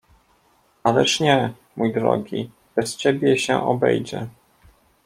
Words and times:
"Ależ 0.83 1.19
nie, 1.19 1.53
mój 1.75 1.93
drogi, 1.93 2.51
bez 2.75 2.95
ciebie 2.97 3.37
się 3.37 3.63
obejdzie." 3.65 4.27